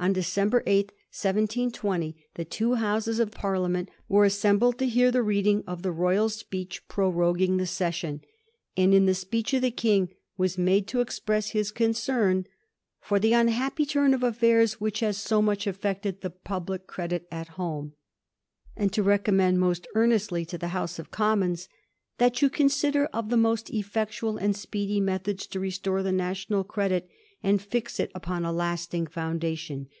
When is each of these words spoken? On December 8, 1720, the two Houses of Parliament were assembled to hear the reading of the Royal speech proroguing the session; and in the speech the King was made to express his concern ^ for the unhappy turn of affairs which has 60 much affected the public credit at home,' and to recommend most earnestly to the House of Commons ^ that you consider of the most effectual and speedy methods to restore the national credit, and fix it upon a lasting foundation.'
On 0.00 0.12
December 0.12 0.62
8, 0.64 0.92
1720, 1.10 2.16
the 2.34 2.44
two 2.44 2.74
Houses 2.76 3.18
of 3.18 3.32
Parliament 3.32 3.88
were 4.08 4.24
assembled 4.24 4.78
to 4.78 4.86
hear 4.86 5.10
the 5.10 5.24
reading 5.24 5.64
of 5.66 5.82
the 5.82 5.90
Royal 5.90 6.28
speech 6.28 6.86
proroguing 6.86 7.56
the 7.56 7.66
session; 7.66 8.20
and 8.76 8.94
in 8.94 9.06
the 9.06 9.14
speech 9.14 9.50
the 9.50 9.72
King 9.72 10.10
was 10.36 10.56
made 10.56 10.86
to 10.86 11.00
express 11.00 11.48
his 11.48 11.72
concern 11.72 12.42
^ 12.44 12.46
for 13.00 13.18
the 13.18 13.32
unhappy 13.32 13.84
turn 13.84 14.14
of 14.14 14.22
affairs 14.22 14.80
which 14.80 15.00
has 15.00 15.16
60 15.16 15.42
much 15.42 15.66
affected 15.66 16.20
the 16.20 16.30
public 16.30 16.86
credit 16.86 17.26
at 17.32 17.48
home,' 17.58 17.94
and 18.76 18.92
to 18.92 19.02
recommend 19.02 19.58
most 19.58 19.88
earnestly 19.96 20.44
to 20.44 20.56
the 20.56 20.68
House 20.68 21.00
of 21.00 21.10
Commons 21.10 21.66
^ 21.66 21.68
that 22.18 22.40
you 22.40 22.48
consider 22.48 23.06
of 23.06 23.30
the 23.30 23.36
most 23.36 23.68
effectual 23.70 24.36
and 24.36 24.54
speedy 24.56 25.00
methods 25.00 25.44
to 25.48 25.58
restore 25.58 26.04
the 26.04 26.12
national 26.12 26.62
credit, 26.62 27.10
and 27.40 27.62
fix 27.62 28.00
it 28.00 28.10
upon 28.16 28.44
a 28.44 28.52
lasting 28.52 29.06
foundation.' 29.06 29.86